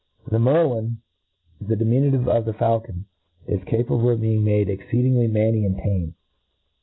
The 0.31 0.39
merlina 0.39 0.95
the 1.61 1.75
diminutive 1.75 2.27
of 2.27 2.45
the 2.45 2.53
faulcon, 2.53 3.05
is 3.45 3.63
capable 3.65 4.09
of 4.09 4.19
b? 4.19 4.33
ing 4.33 4.43
made 4.43 4.67
exceedingly 4.67 5.27
manny 5.27 5.63
and 5.63 5.77
tame. 5.77 6.15